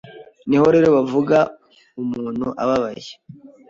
[0.47, 1.37] Ni ho rero bavuga
[2.01, 3.11] umuntu ababaye,